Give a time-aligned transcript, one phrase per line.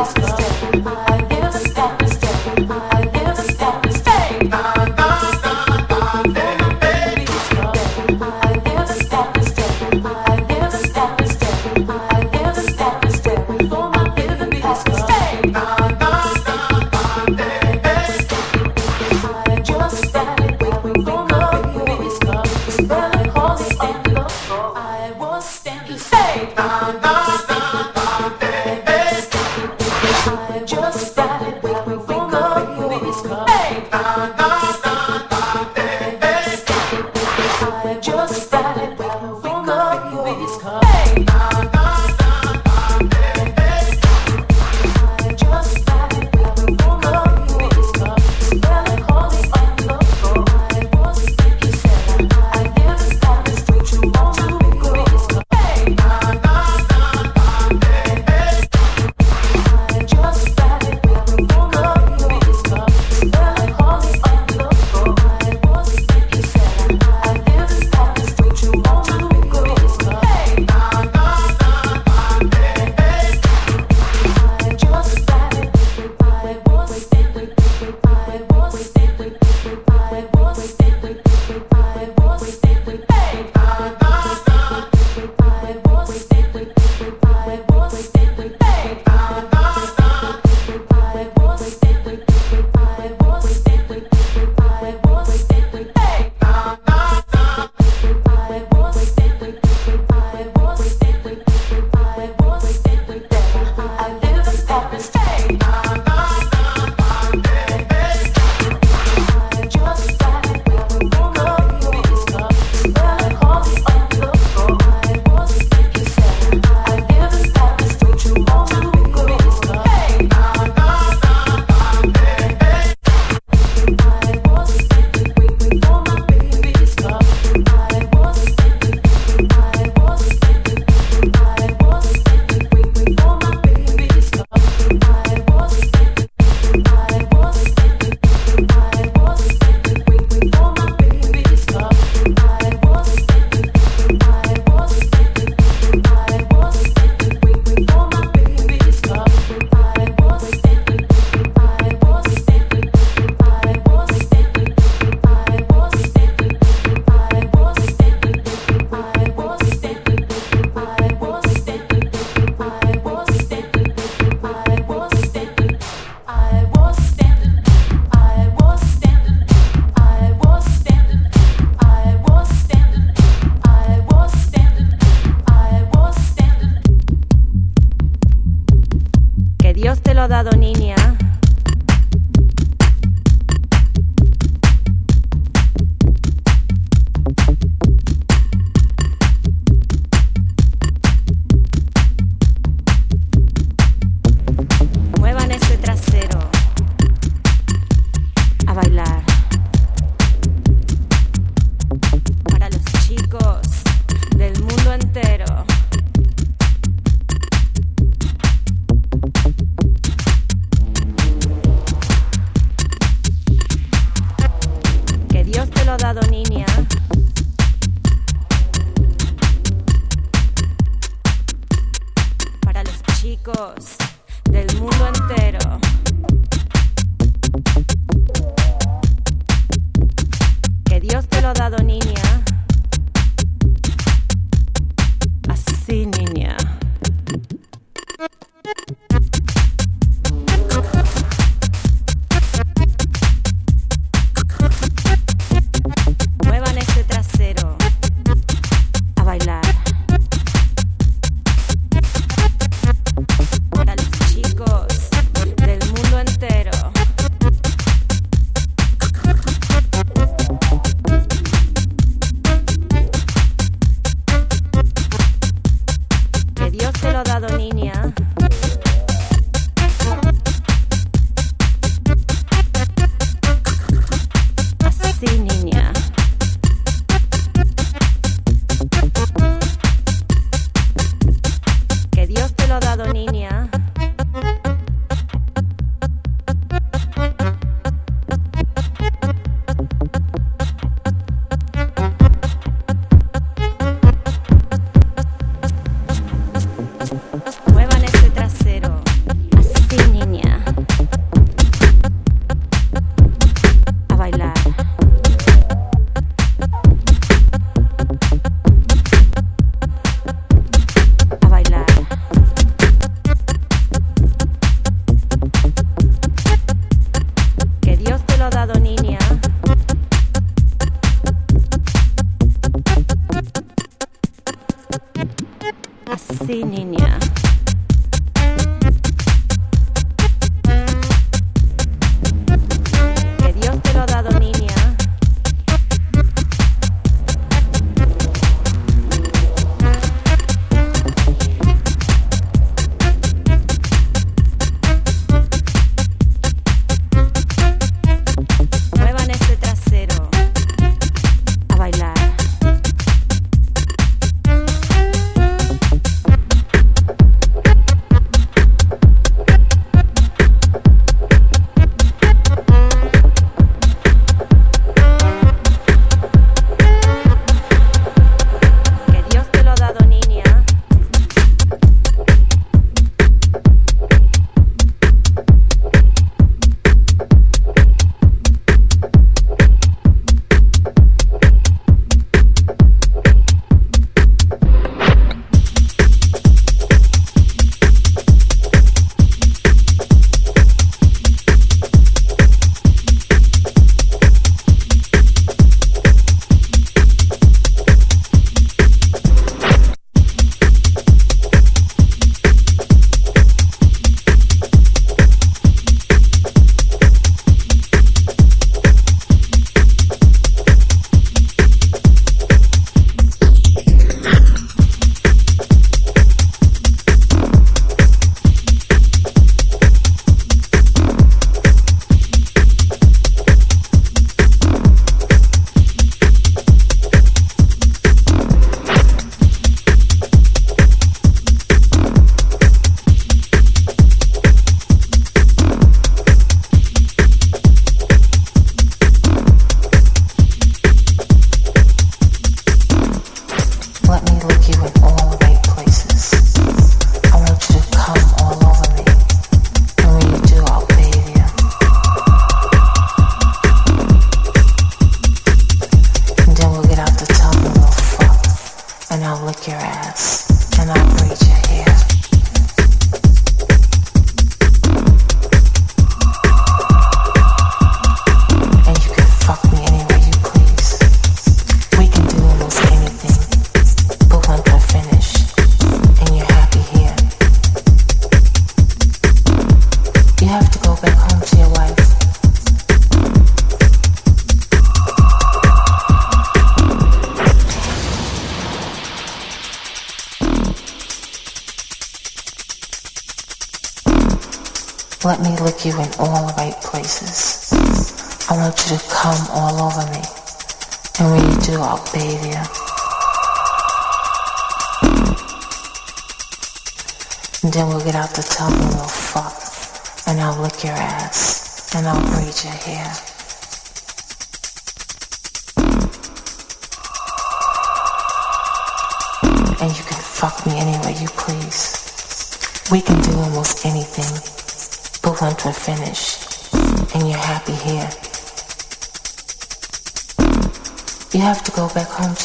[0.00, 0.49] you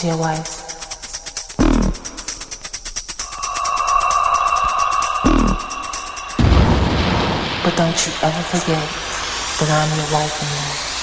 [0.06, 0.62] your wife.
[7.64, 8.86] But don't you ever forget
[9.60, 10.95] that I'm your wife and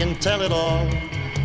[0.00, 0.88] can tell it all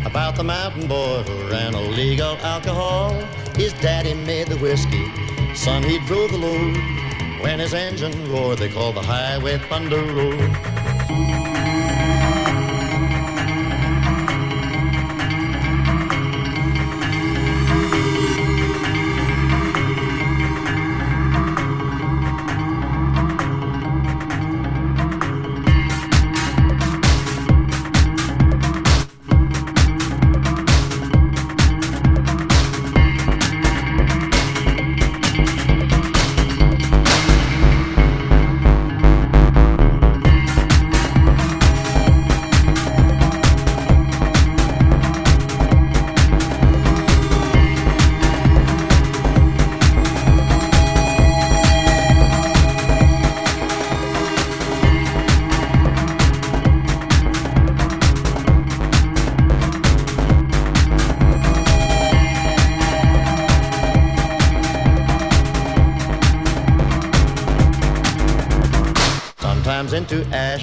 [0.06, 3.12] about the mountain boy who ran illegal alcohol.
[3.54, 5.12] His daddy made the whiskey,
[5.54, 6.74] son he drove the load.
[7.42, 11.45] When his engine roared, they called the highway Thunder Road.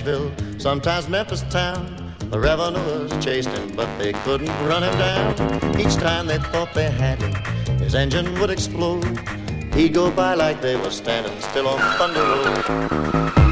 [0.08, 2.16] Into Asheville, sometimes Memphis town.
[2.30, 5.80] The revenuers chased him, but they couldn't run him down.
[5.80, 7.34] Each time they thought they had him,
[7.78, 9.06] his engine would explode.
[9.74, 13.43] He'd go by like they were standing still on Thunder Road.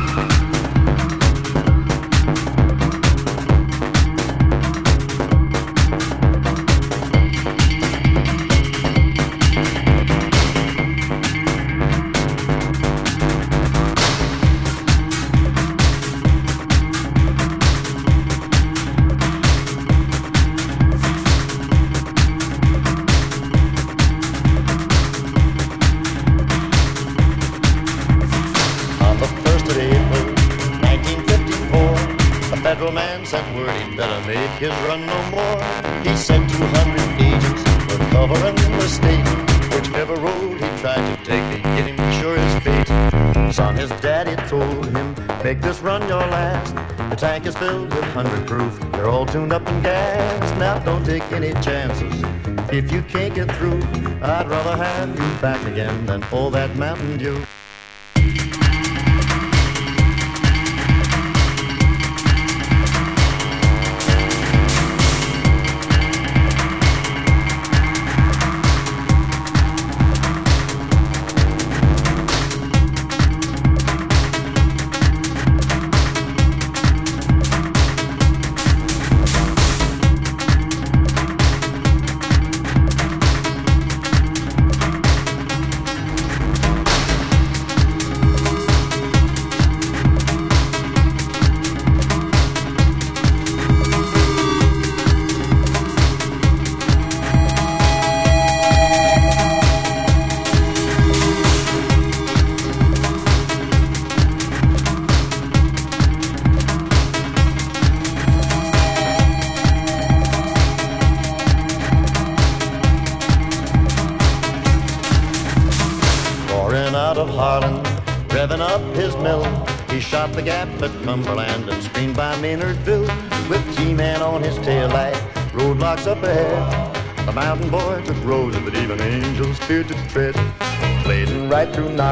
[52.72, 53.82] If you can't get through,
[54.22, 57.46] I'd rather have you back again than all that Mountain Dew.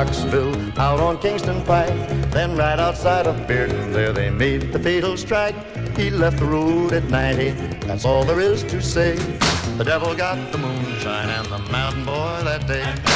[0.09, 1.93] Knoxville, out on Kingston Pike.
[2.31, 5.53] Then right outside of Bearden, there they made the fatal strike.
[5.95, 7.51] He left the road at 90,
[7.85, 9.17] that's all there is to say.
[9.77, 13.08] The devil got the moonshine and the mountain boy that day.